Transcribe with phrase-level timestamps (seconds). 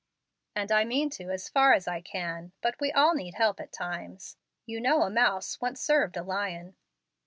[0.55, 2.53] "And I mean to as far as I can.
[2.63, 4.35] But we all need help at times.
[4.65, 6.75] You know a mouse once served a lion."